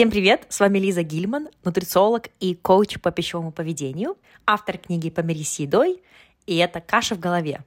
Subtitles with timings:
[0.00, 0.46] Всем привет!
[0.48, 6.02] С вами Лиза Гильман, нутрициолог и коуч по пищевому поведению, автор книги «Помирись с едой»,
[6.46, 7.60] и это «Каша в голове».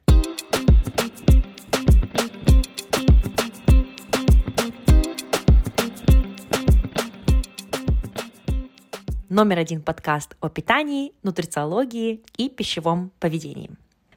[9.29, 13.69] Номер один подкаст о питании, нутрициологии и пищевом поведении.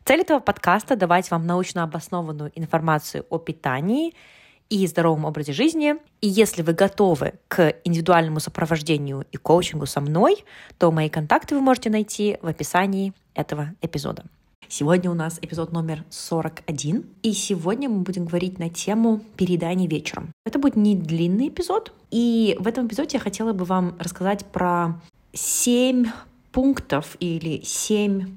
[0.06, 4.14] Цель этого подкаста– давать вам научно обоснованную информацию о питании–
[4.68, 5.96] и здоровом образе жизни.
[6.20, 10.45] И если вы готовы к индивидуальному сопровождению и коучингу со мной,
[10.78, 14.24] то мои контакты вы можете найти в описании этого эпизода.
[14.68, 20.32] Сегодня у нас эпизод номер 41, и сегодня мы будем говорить на тему переедания вечером.
[20.44, 25.00] Это будет не длинный эпизод, и в этом эпизоде я хотела бы вам рассказать про
[25.33, 26.06] 7
[26.50, 28.28] пунктов или 7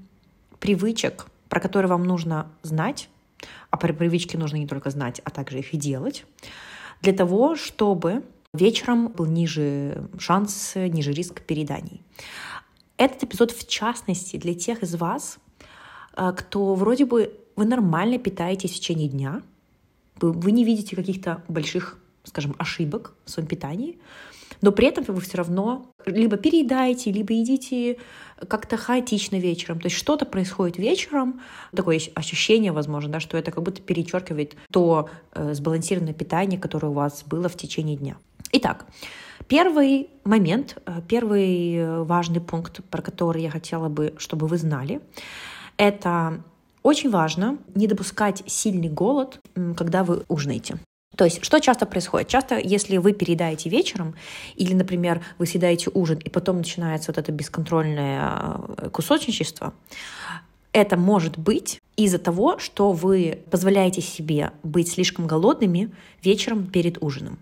[0.59, 3.09] привычек, про которые вам нужно знать,
[3.70, 6.25] а про привычки нужно не только знать, а также их и делать,
[7.02, 12.02] для того, чтобы вечером был ниже шанс, ниже риск перееданий.
[12.98, 15.40] Этот эпизод в частности для тех из вас,
[16.18, 19.41] э, кто вроде бы вы нормально питаетесь в течение дня,
[20.21, 23.99] вы не видите каких-то больших, скажем, ошибок в своем питании,
[24.62, 27.98] но при этом вы все равно либо переедаете, либо едите
[28.48, 29.79] как-то хаотично вечером.
[29.79, 31.41] То есть что-то происходит вечером,
[31.76, 36.93] такое ощущение, возможно, да, что это как будто перечеркивает то э, сбалансированное питание, которое у
[36.93, 38.18] вас было в течение дня.
[38.52, 38.85] Итак,
[39.48, 45.02] первый момент, э, первый э, важный пункт, про который я хотела бы, чтобы вы знали,
[45.77, 46.43] это
[46.84, 49.40] очень важно не допускать сильный голод,
[49.76, 50.80] когда вы ужинаете.
[51.20, 52.29] То есть, что часто происходит?
[52.29, 54.15] Часто, если вы переедаете вечером,
[54.55, 58.31] или, например, вы съедаете ужин, и потом начинается вот это бесконтрольное
[58.77, 59.73] э, кусочничество,
[60.71, 65.91] это может быть из-за того, что вы позволяете себе быть слишком голодными
[66.23, 67.38] вечером перед ужином.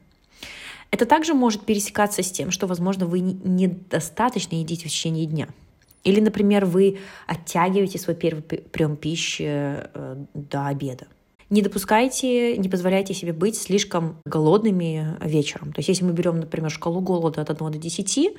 [0.90, 5.50] Это также может пересекаться с тем, что, возможно, вы недостаточно едите в течение дня.
[6.04, 11.06] Или, например, вы оттягиваете свой первый прием пищи э, до обеда.
[11.50, 15.72] Не допускайте, не позволяйте себе быть слишком голодными вечером.
[15.72, 18.38] То есть если мы берем, например, шкалу голода от 1 до 10,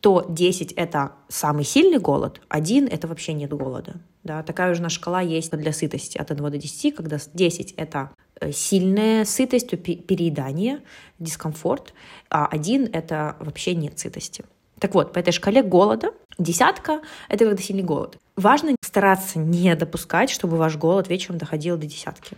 [0.00, 3.96] то 10— это самый сильный голод, 1— это вообще нет голода.
[4.22, 8.10] Да, такая же шкала есть для сытости от 1 до 10, когда 10— это
[8.40, 10.82] э, сильная сытость, переедание,
[11.18, 11.92] дискомфорт,
[12.30, 14.44] а 1— это вообще нет сытости.
[14.78, 18.16] Так вот, по этой шкале голода десятка— это когда сильный голод.
[18.38, 22.36] Важно стараться не допускать, чтобы ваш голод вечером доходил до десятки.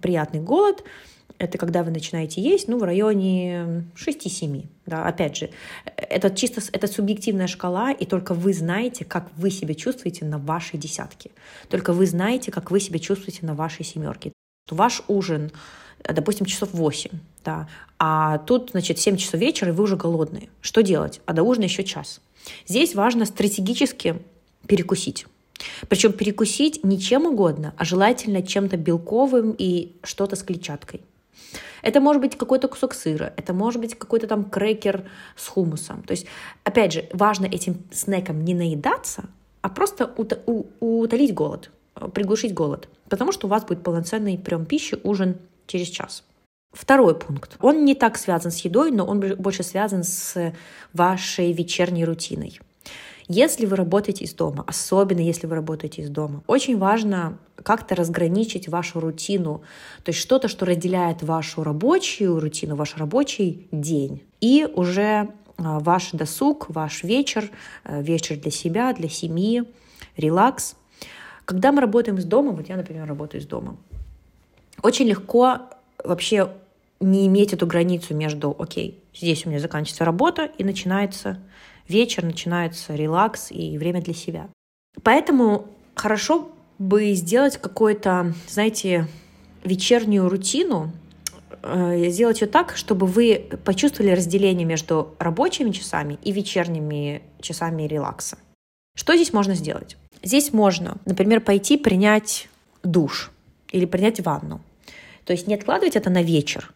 [0.00, 0.84] Приятный голод—
[1.38, 4.68] это когда вы начинаете есть, ну, в районе 6-7.
[4.86, 5.50] Да, опять же,
[5.96, 10.78] это чисто это субъективная шкала, и только вы знаете, как вы себя чувствуете на вашей
[10.78, 11.32] десятке.
[11.68, 14.32] Только вы знаете, как вы себя чувствуете на вашей семерке.
[14.70, 15.50] Ваш ужин
[16.04, 17.10] допустим, часов 8,
[17.44, 17.68] да,
[17.98, 20.48] а тут, значит, 7 часов вечера, и вы уже голодные.
[20.60, 21.20] Что делать?
[21.26, 22.20] А до ужина еще час.
[22.68, 24.22] Здесь важно стратегически
[24.68, 25.26] перекусить.
[25.88, 31.02] Причем перекусить не чем угодно, а желательно чем-то белковым и что-то с клетчаткой.
[31.82, 36.02] Это может быть какой-то кусок сыра, это может быть какой-то там крекер с хумусом.
[36.02, 36.26] То есть,
[36.64, 39.24] опять же, важно этим снеком не наедаться,
[39.62, 41.70] а просто утолить голод,
[42.12, 42.88] приглушить голод.
[43.08, 46.22] Потому что у вас будет полноценный прием пищи, ужин через час.
[46.72, 47.56] Второй пункт.
[47.60, 50.52] Он не так связан с едой, но он больше связан с
[50.92, 52.60] вашей вечерней рутиной.
[53.32, 58.66] Если вы работаете из дома, особенно если вы работаете из дома, очень важно как-то разграничить
[58.66, 59.62] вашу рутину,
[60.02, 66.10] то есть что-то, что разделяет вашу рабочую рутину, ваш рабочий день и уже а, ваш
[66.10, 67.48] досуг, ваш вечер,
[67.84, 69.62] э, вечер для себя, для семьи,
[70.16, 70.74] релакс.
[71.44, 73.76] Когда мы работаем из дома, вот я, например, работаю из дома,
[74.82, 75.60] очень легко
[76.02, 76.50] вообще
[76.98, 81.38] не иметь эту границу между, окей, здесь у меня заканчивается работа и начинается
[81.90, 84.48] вечер, начинается релакс и время для себя.
[85.02, 89.06] Поэтому хорошо бы сделать какую-то, знаете,
[89.64, 90.92] вечернюю рутину,
[91.62, 98.38] э, сделать ее так, чтобы вы почувствовали разделение между рабочими часами и вечерними часами релакса.
[98.96, 99.96] Что здесь можно сделать?
[100.22, 102.48] Здесь можно, например, пойти принять
[102.82, 103.30] душ
[103.72, 104.60] или принять ванну.
[105.24, 106.72] То есть не откладывать это на вечер,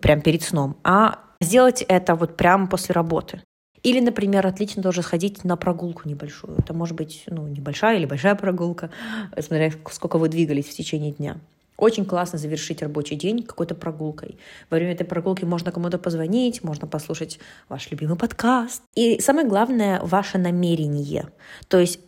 [0.00, 3.42] прям перед сном, а сделать это вот прямо после работы.
[3.82, 6.56] Или, например, отлично тоже сходить на прогулку небольшую.
[6.58, 8.90] Это может быть ну, небольшая или большая прогулка,
[9.38, 11.36] смотря сколько вы двигались в течение дня.
[11.76, 14.36] Очень классно завершить рабочий день какой-то прогулкой.
[14.70, 18.82] Во время этой прогулки можно кому-то позвонить, можно послушать ваш любимый подкаст.
[18.94, 21.26] И самое главное— ваше намерение.
[21.66, 21.98] То есть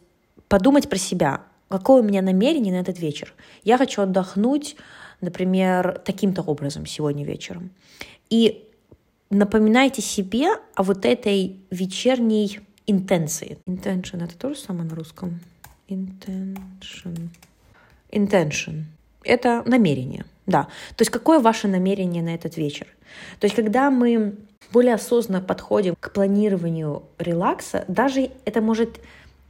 [0.49, 3.35] подумать про себя, какое у меня намерение на этот вечер.
[3.65, 4.77] Я хочу отдохнуть,
[5.21, 7.71] например, таким-то образом сегодня вечером.
[8.31, 8.64] И
[9.35, 13.59] напоминайте себе о вот этой вечерней интенции.
[13.67, 15.41] Intention— это тоже самое на русском?
[15.89, 17.29] Intention.
[18.11, 18.85] Intention.
[19.25, 20.65] Это намерение, да.
[20.97, 22.87] То есть какое ваше намерение на этот вечер?
[23.41, 24.37] То есть когда мы
[24.73, 29.01] более осознанно подходим к планированию релакса, даже это может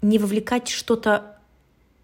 [0.02, 1.33] не вовлекать что-то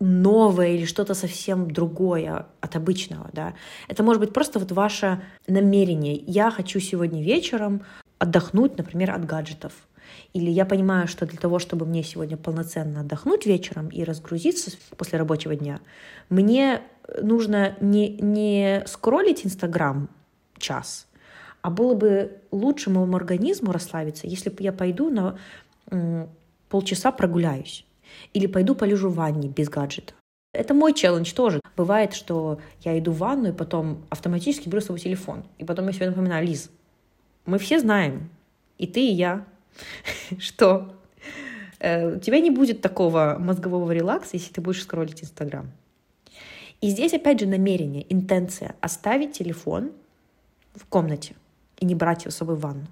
[0.00, 3.54] новое или что-то совсем другое от обычного, да.
[3.86, 6.14] Это может быть просто вот ваше намерение.
[6.14, 7.82] Я хочу сегодня вечером
[8.18, 9.72] отдохнуть, например, от гаджетов.
[10.32, 15.18] Или я понимаю, что для того, чтобы мне сегодня полноценно отдохнуть вечером и разгрузиться после
[15.18, 15.80] рабочего дня,
[16.28, 16.82] мне
[17.20, 20.08] нужно не, не скроллить Инстаграм
[20.58, 21.06] час,
[21.62, 25.38] а было бы лучше моему организму расслабиться, если бы я пойду на
[26.68, 27.84] полчаса прогуляюсь.
[28.32, 30.14] Или пойду полежу в ванне без гаджета.
[30.52, 31.60] Это мой челлендж тоже.
[31.76, 35.44] Бывает, что я иду в ванну и потом автоматически беру свой телефон.
[35.58, 36.70] И потом я себе напоминаю, Лиз,
[37.46, 38.30] мы все знаем,
[38.78, 39.46] и ты, и я,
[40.38, 40.92] что
[41.78, 45.70] э, у тебя не будет такого мозгового релакса, если ты будешь скроллить Инстаграм.
[46.80, 49.92] И здесь опять же намерение, интенция оставить телефон
[50.74, 51.34] в комнате
[51.78, 52.86] и не брать его с собой в ванну.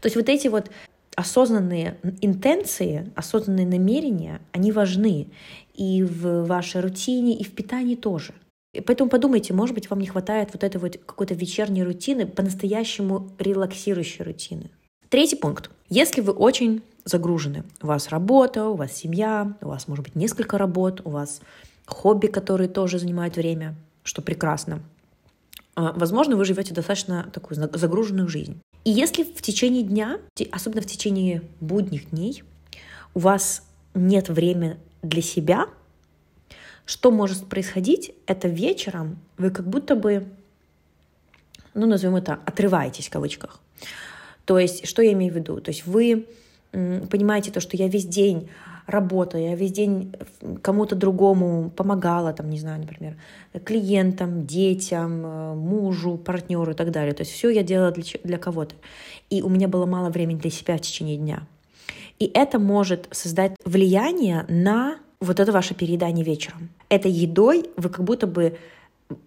[0.00, 0.70] То есть вот эти вот
[1.16, 5.28] осознанные интенции, осознанные намерения, они важны
[5.74, 8.32] и в вашей рутине, и в питании тоже.
[8.72, 13.30] И поэтому подумайте, может быть, вам не хватает вот этой вот какой-то вечерней рутины, по-настоящему
[13.38, 14.70] релаксирующей рутины.
[15.08, 15.70] Третий пункт.
[15.88, 20.56] Если вы очень загружены, у вас работа, у вас семья, у вас может быть несколько
[20.56, 21.40] работ, у вас
[21.86, 23.74] хобби, которые тоже занимают время,
[24.04, 24.80] что прекрасно.
[25.74, 28.60] А, возможно, вы живете достаточно такую загруженную жизнь.
[28.84, 30.18] И если в течение дня,
[30.50, 32.42] особенно в течение будних дней,
[33.14, 33.62] у вас
[33.94, 35.66] нет времени для себя,
[36.86, 40.28] что может происходить, это вечером вы как будто бы,
[41.74, 43.60] ну, назовем это, отрываетесь в кавычках.
[44.44, 45.60] То есть, что я имею в виду?
[45.60, 46.26] То есть вы
[46.72, 48.48] понимаете то, что я весь день
[48.90, 50.14] работаю, я весь день
[50.62, 53.16] кому-то другому помогала, там, не знаю, например,
[53.64, 57.14] клиентам, детям, э, мужу, партнеру и так далее.
[57.14, 58.74] То есть все я делала для, для кого-то.
[59.30, 61.46] И у меня было мало времени для себя в течение дня.
[62.18, 66.70] И это может создать влияние на вот это ваше переедание вечером.
[66.88, 68.58] Этой едой вы как будто бы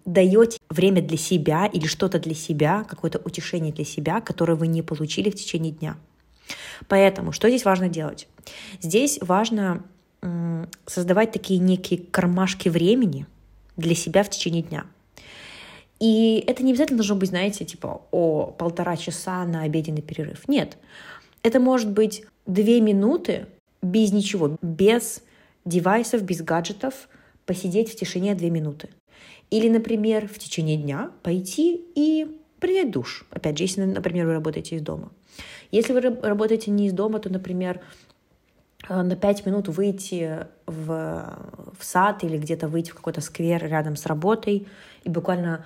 [0.04, 4.82] даете время для себя или что-то для себя, какое-то утешение для себя, которое вы не
[4.82, 5.96] получили в течение дня.
[6.88, 8.28] Поэтому что здесь важно делать?
[8.80, 9.84] Здесь важно
[10.86, 13.26] создавать такие некие кармашки времени
[13.76, 14.86] для себя в течение дня.
[16.00, 20.48] И это не обязательно должно быть, знаете, типа о полтора часа на обеденный перерыв.
[20.48, 20.76] Нет.
[21.42, 23.46] Это может быть две минуты
[23.82, 25.22] без ничего, без
[25.64, 27.08] девайсов, без гаджетов,
[27.46, 28.88] посидеть в тишине две минуты.
[29.50, 33.24] Или, например, в течение дня пойти и принять душ.
[33.30, 35.10] Опять же, если, например, вы работаете из дома.
[35.70, 37.80] Если вы работаете не из дома, то, например,
[38.88, 40.86] э, на пять минут выйти в,
[41.78, 44.66] в сад или где-то выйти в какой-то сквер рядом с работой
[45.04, 45.64] и буквально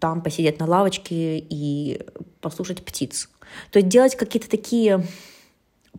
[0.00, 2.00] там посидеть на лавочке и
[2.40, 3.30] послушать птиц.
[3.70, 5.04] То есть делать какие-то такие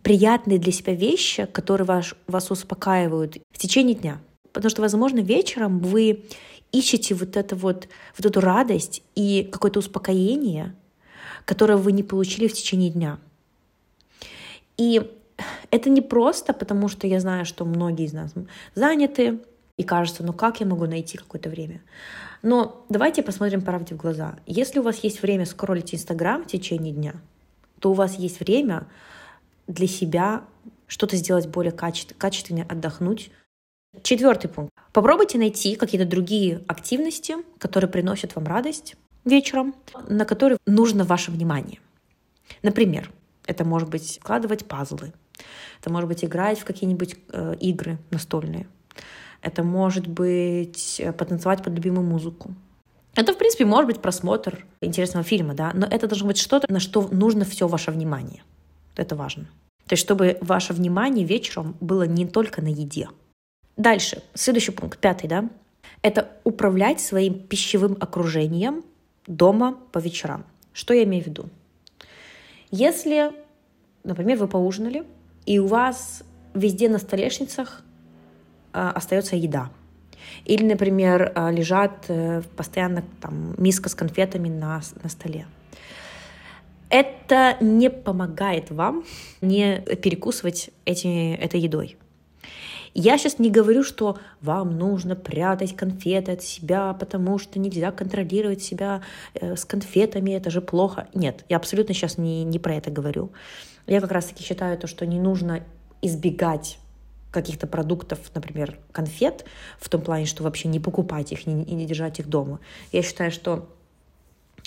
[0.02, 4.20] приятные для себя вещи, которые вас, вас успокаивают в течение дня.
[4.52, 6.24] Потому что, возможно, вечером вы
[6.72, 10.74] ищете вот, это вот, вот эту радость и какое-то успокоение,
[11.44, 13.18] которое вы не получили в течение дня.
[14.76, 15.10] И
[15.70, 18.32] это не просто, потому что я знаю, что многие из нас
[18.74, 19.40] заняты,
[19.76, 21.80] и кажется, ну как я могу найти какое-то время?
[22.42, 24.36] Но давайте посмотрим правде в глаза.
[24.46, 27.14] Если у вас есть время скроллить Инстаграм в течение дня,
[27.80, 28.86] то у вас есть время
[29.66, 30.44] для себя
[30.86, 33.30] что-то сделать более качественно, качественно отдохнуть,
[34.02, 34.72] Четвертый пункт.
[34.92, 39.74] Попробуйте найти какие-то другие активности, которые приносят вам радость вечером,
[40.08, 41.80] на которые нужно ваше внимание.
[42.62, 43.10] Например,
[43.46, 45.12] это может быть складывать пазлы,
[45.80, 48.66] это может быть играть в какие-нибудь э, игры настольные,
[49.42, 52.54] это может быть э, потанцевать под любимую музыку.
[53.14, 56.80] Это, в принципе, может быть просмотр интересного фильма, да, но это должно быть что-то, на
[56.80, 58.42] что нужно все ваше внимание.
[58.96, 59.44] Это важно.
[59.86, 63.08] То есть, чтобы ваше внимание вечером было не только на еде,
[63.78, 65.48] Дальше, следующий пункт, пятый, да,
[66.02, 68.84] это управлять своим пищевым окружением
[69.28, 70.44] дома по вечерам.
[70.72, 71.48] Что я имею в виду?
[72.72, 73.30] Если,
[74.02, 75.04] например, вы поужинали,
[75.46, 77.84] и у вас везде на столешницах
[78.72, 79.70] э, остается еда,
[80.44, 85.46] или, например, э, лежат э, постоянно там, миска с конфетами на, на столе,
[86.90, 89.04] это не помогает вам
[89.40, 91.96] не перекусывать эти, этой едой.
[93.00, 98.60] Я сейчас не говорю, что вам нужно прятать конфеты от себя, потому что нельзя контролировать
[98.60, 99.02] себя
[99.34, 101.06] э, с конфетами, это же плохо.
[101.14, 103.30] Нет, я абсолютно сейчас не, не про это говорю.
[103.86, 105.62] Я как раз-таки считаю то, что не нужно
[106.02, 106.80] избегать
[107.30, 109.44] каких-то продуктов, например, конфет,
[109.78, 112.58] в том плане, что вообще не покупать их и не, не держать их дома.
[112.90, 113.68] Я считаю, что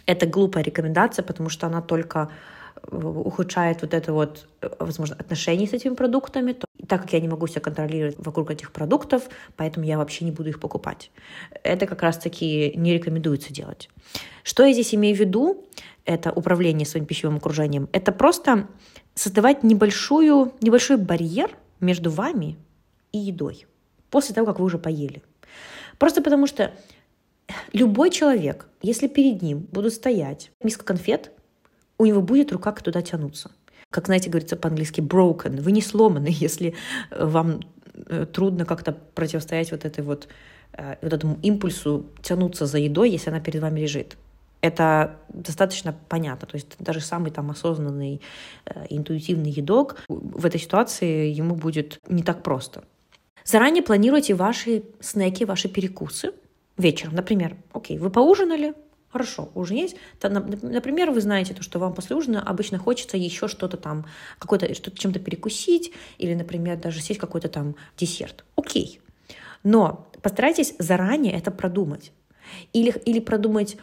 [0.05, 2.29] это глупая рекомендация, потому что она только
[2.81, 6.55] э, ухудшает вот это вот, э, возможно, отношения с этими продуктами,
[6.91, 10.49] так как я не могу себя контролировать вокруг этих продуктов, поэтому я вообще не буду
[10.49, 11.09] их покупать.
[11.63, 13.89] Это как раз-таки не рекомендуется делать.
[14.43, 15.65] Что я здесь имею в виду?
[16.03, 17.87] Это управление своим пищевым окружением.
[17.93, 18.67] Это просто
[19.15, 22.57] создавать небольшую, небольшой барьер между вами
[23.13, 23.67] и едой
[24.09, 25.23] после того, как вы уже поели.
[25.97, 26.73] Просто потому что
[27.71, 31.31] любой человек, если перед ним будут стоять миска конфет,
[31.97, 33.49] у него будет рука туда тянуться.
[33.91, 35.61] Как, знаете, говорится по-английски broken.
[35.61, 36.73] Вы не сломаны, если
[37.11, 37.59] э, вам
[37.93, 40.27] э, трудно как-то противостоять вот этой вот,
[40.73, 44.17] э, вот этому импульсу тянуться за едой, если она перед вами лежит.
[44.61, 46.47] Это достаточно понятно.
[46.47, 48.21] То есть даже самый там осознанный,
[48.91, 52.83] интуитивный едок в этой ситуации ему будет не так просто.
[53.43, 56.33] Заранее планируйте ваши снеки, ваши перекусы
[56.77, 57.15] вечером.
[57.15, 58.75] Например, окей, вы поужинали,
[59.11, 59.97] Хорошо, ужин есть.
[60.21, 64.05] Например, вы знаете, то, что вам после ужина обычно хочется еще что-то там,
[64.39, 68.45] какой-то, что-то чем-то перекусить, или, например, даже съесть какой-то там десерт.
[68.55, 69.01] Окей.
[69.63, 72.13] Но постарайтесь заранее это продумать.
[72.71, 73.77] Или, или продумать,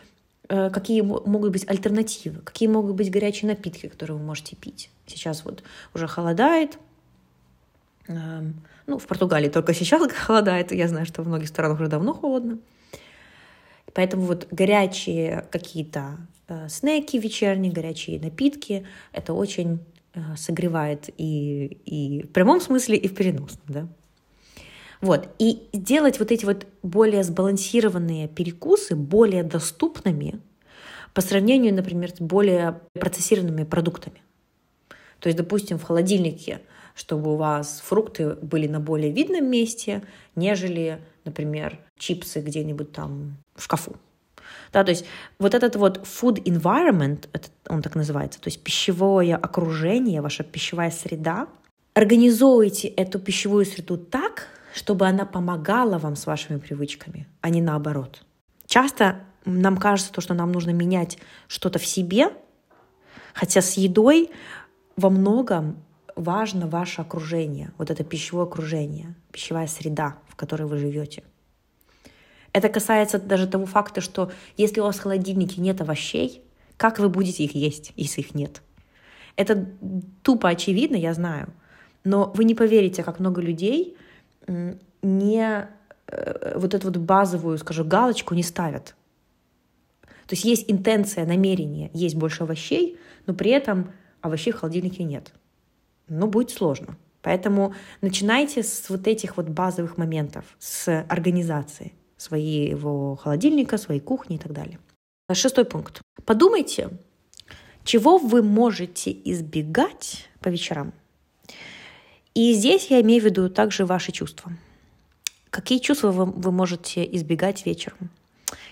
[0.49, 4.91] э, какие могут быть альтернативы, какие могут быть горячие напитки, которые вы можете пить.
[5.07, 5.63] Сейчас вот
[5.95, 6.79] уже холодает,
[8.09, 12.15] эм, ну, в Португалии только сейчас холодает, я знаю, что в многих странах уже давно
[12.15, 12.59] холодно.
[13.99, 19.81] Поэтому вот горячие какие-то э, снеки вечерние, горячие напитки, это очень
[20.15, 23.89] э, согревает и, и в прямом смысле, и в переносном, да.
[25.01, 25.29] Вот.
[25.41, 30.39] И делать вот эти вот более сбалансированные перекусы более доступными
[31.13, 34.23] по сравнению, например, с более процессированными продуктами.
[35.21, 36.61] То есть, допустим, в холодильнике,
[36.95, 40.03] чтобы у вас фрукты были на более видном месте,
[40.35, 43.97] нежели, например, чипсы где-нибудь там в шкафу.
[44.73, 45.05] Да, то есть
[45.39, 47.29] вот этот вот food environment,
[47.69, 51.49] он так называется, то есть пищевое окружение, ваша пищевая среда,
[51.95, 58.23] организуйте эту пищевую среду так, чтобы она помогала вам с вашими привычками, а не наоборот.
[58.67, 62.29] Часто нам кажется, то, что нам нужно менять что-то в себе,
[63.35, 64.31] хотя с едой
[64.99, 65.77] во многом
[66.17, 71.23] важно ваше окружение, вот это пищевое окружение, пищевая среда, в которой вы живете.
[72.53, 76.43] Это касается даже того факта, что если у вас в холодильнике нет овощей,
[76.77, 78.63] как вы будете их есть, если их нет?
[79.37, 79.69] Это
[80.23, 81.53] тупо очевидно, я знаю.
[82.03, 83.97] Но вы не поверите, как много людей
[85.03, 85.69] не
[86.09, 88.97] э, вот эту вот базовую, скажу, галочку не ставят.
[90.27, 95.33] То есть есть интенция, намерение, есть больше овощей, но при этом овощей в холодильнике нет.
[96.09, 96.97] Ну, будет сложно.
[97.23, 104.39] Поэтому начинайте с вот этих вот базовых моментов, с организации своего холодильника, своей кухни и
[104.39, 104.79] так далее.
[105.33, 106.01] Шестой пункт.
[106.25, 106.91] Подумайте,
[107.85, 110.93] чего вы можете избегать по вечерам.
[112.35, 114.53] И здесь я имею в виду также ваши чувства.
[115.51, 118.11] Какие чувства вы, вы можете избегать вечером?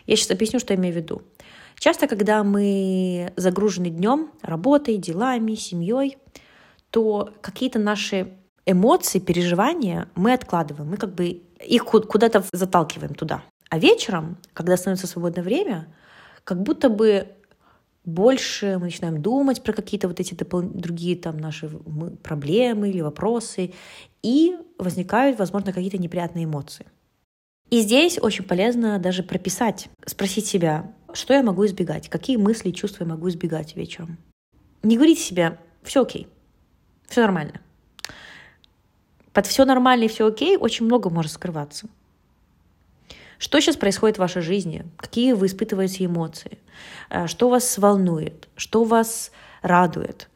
[0.06, 1.22] Я сейчас объясню, что я имею в виду.
[1.78, 6.18] Часто, когда мы загружены днем, работой, делами, семьей,
[6.90, 8.32] то какие-то наши
[8.64, 13.42] эмоции, переживания мы откладываем, мы как бы их куда-то заталкиваем туда.
[13.70, 15.94] А вечером, когда становится свободное время,
[16.44, 17.28] как будто бы
[18.04, 20.62] больше мы начинаем думать про какие-то вот эти допол...
[20.62, 21.68] другие там наши
[22.22, 23.74] проблемы или вопросы,
[24.22, 26.86] и возникают, возможно, какие-то неприятные эмоции.
[27.68, 32.74] И здесь очень полезно даже прописать, спросить себя, что я могу избегать, какие мысли и
[32.74, 34.18] чувства я могу избегать вечером.
[34.82, 36.28] Не говорите себе, все окей,
[37.08, 37.60] все нормально.
[39.32, 41.88] Под все нормально и все окей очень много может скрываться.
[43.38, 44.86] Что сейчас происходит в вашей жизни?
[44.96, 46.58] Какие вы испытываете эмоции?
[47.10, 48.48] Э, что вас волнует?
[48.56, 49.30] Что вас
[49.62, 50.30] радует?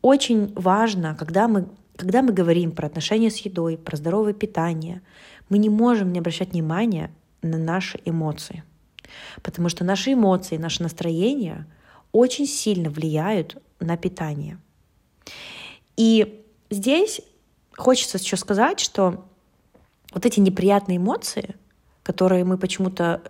[0.00, 5.02] Очень важно, когда мы, когда мы говорим про отношения с едой, про здоровое питание,
[5.48, 7.10] мы не можем не обращать внимания
[7.42, 8.64] на наши эмоции.
[9.42, 11.66] Потому что наши эмоции, наше настроение
[12.12, 14.58] очень сильно влияют на питание.
[15.96, 17.20] И здесь
[17.76, 19.24] хочется еще сказать, что
[20.12, 21.56] вот эти неприятные эмоции,
[22.02, 23.22] которые мы почему-то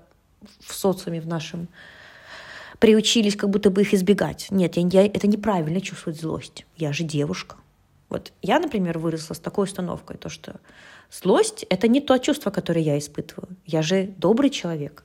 [0.60, 1.68] в социуме в нашем
[2.78, 4.48] приучились как будто бы их избегать.
[4.50, 6.66] Нет, я, я, это неправильно чувствовать злость.
[6.76, 7.56] Я же девушка.
[8.10, 10.60] Вот я, например, выросла с такой установкой, то что
[11.10, 13.56] злость— это не то чувство, которое я испытываю.
[13.64, 15.04] Я же добрый человек.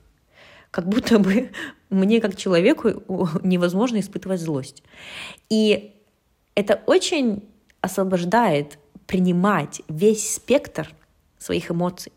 [0.70, 1.50] Как будто бы
[1.90, 2.88] мне, как человеку,
[3.42, 4.82] невозможно испытывать злость.
[5.48, 5.94] И
[6.54, 7.44] это очень
[7.80, 10.94] освобождает принимать весь спектр
[11.38, 12.12] своих эмоций.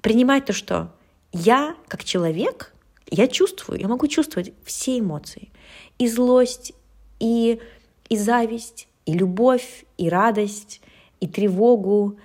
[0.00, 0.92] Принимать то, что
[1.32, 2.72] я, как человек,
[3.10, 5.50] я чувствую, я могу чувствовать все эмоции.
[5.98, 6.72] И злость,
[7.18, 7.60] и,
[8.08, 10.80] и зависть, и любовь, и радость,
[11.20, 12.18] и тревогу,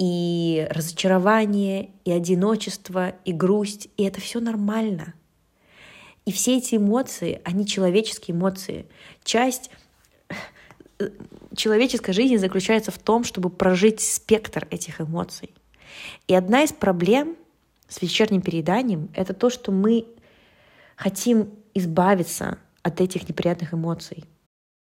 [0.00, 3.88] и разочарование, и одиночество, и грусть.
[3.98, 5.12] И это все нормально.
[6.24, 8.86] И все эти эмоции, они человеческие эмоции.
[9.24, 9.70] Часть
[10.98, 11.10] э,
[11.54, 15.50] человеческой жизни заключается в том, чтобы прожить спектр этих эмоций.
[16.28, 17.36] И одна из проблем
[17.86, 20.06] с вечерним перееданием— это то, что мы
[20.96, 24.24] хотим избавиться от этих неприятных эмоций.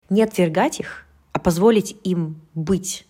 [0.10, 3.06] Не отвергать их, а позволить им быть,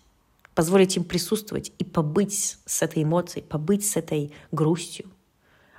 [0.54, 5.10] позволить им присутствовать и побыть с этой эмоцией, побыть с этой грустью,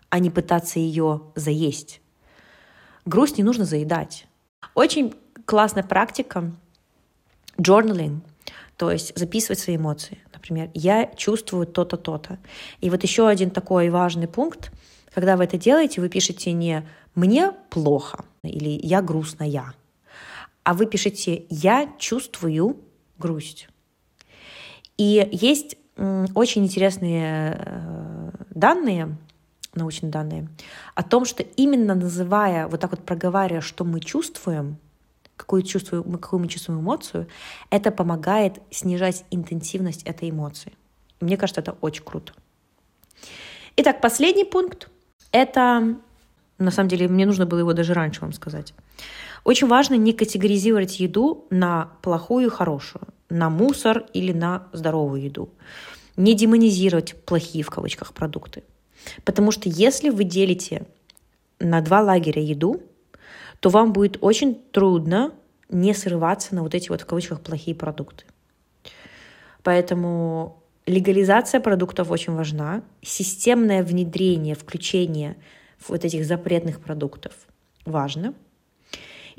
[0.09, 2.01] а не пытаться ее заесть.
[3.05, 4.27] Грусть не нужно заедать.
[4.75, 6.51] Очень классная практика
[7.57, 8.21] journaling,
[8.77, 10.19] то есть записывать свои эмоции.
[10.33, 12.39] Например, я чувствую то-то, то-то.
[12.79, 14.71] И вот еще один такой важный пункт,
[15.13, 19.75] когда вы это делаете, вы пишете не «мне плохо» или «я грустная»,
[20.63, 22.79] а вы пишете «я чувствую
[23.17, 23.67] грусть».
[24.97, 25.77] И есть
[26.35, 29.17] очень интересные э, данные,
[29.73, 30.49] научные данные,
[30.95, 34.77] о том, что именно называя, вот так вот проговаривая, что мы чувствуем,
[35.37, 37.27] какую, чувствую, какую мы чувствуем эмоцию,
[37.69, 40.73] это помогает снижать интенсивность этой эмоции.
[41.19, 42.33] Мне кажется, это очень круто.
[43.77, 44.89] Итак, последний пункт—
[45.31, 45.95] это,
[46.57, 48.73] на самом деле, мне нужно было его даже раньше вам сказать.
[49.43, 55.49] Очень важно не категоризировать еду на плохую и хорошую, на мусор или на здоровую еду.
[56.17, 58.63] Не демонизировать плохие в кавычках продукты.
[59.23, 60.85] Потому что если вы делите
[61.59, 62.81] на два лагеря еду,
[63.59, 65.31] то вам будет очень трудно
[65.69, 68.25] не срываться на вот эти вот в кавычках плохие продукты.
[69.63, 75.37] Поэтому легализация продуктов очень важна, системное внедрение, включение
[75.87, 77.33] вот этих запретных продуктов
[77.85, 78.33] важно–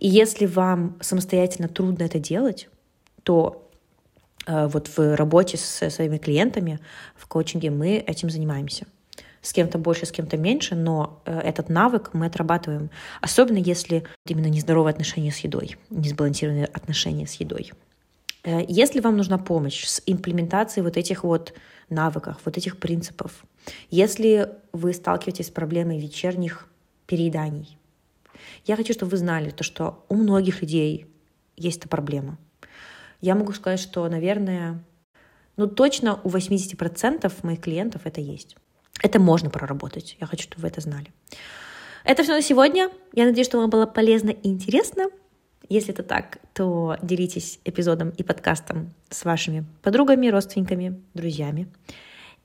[0.03, 2.69] и если вам самостоятельно трудно это делать,
[3.23, 3.71] то
[4.47, 6.81] вот в работе со своими клиентами,
[7.17, 8.87] в коучинге мы этим занимаемся.
[9.41, 12.91] С кем-то больше, с кем-то меньше, но э, этот навык мы отрабатываем.
[13.21, 17.73] Особенно если именно нездоровые отношения с едой, несбалансированные отношения с едой.
[18.45, 21.55] Э, если вам нужна помощь с имплементацией вот этих вот
[21.89, 23.45] навыков, вот этих принципов,
[23.91, 26.69] если вы сталкиваетесь с проблемой вечерних
[27.07, 27.77] перееданий,
[28.65, 31.07] я хочу, чтобы вы знали, то, что у многих людей
[31.57, 32.39] есть эта проблема.
[33.23, 34.85] Я могу сказать, что, наверное,
[35.57, 38.57] ну точно у 80% моих клиентов это есть.
[39.01, 40.17] Это можно проработать.
[40.21, 41.13] Я хочу, чтобы вы это знали.
[42.05, 42.91] Это все на сегодня.
[43.13, 45.05] Я надеюсь, что вам было полезно и интересно.
[45.69, 51.69] Если это так, то делитесь эпизодом и подкастом с вашими подругами, родственниками, друзьями.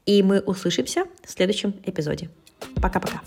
[0.05, 2.29] И мы услышимся в следующем эпизоде.
[2.81, 3.21] Пока-пока.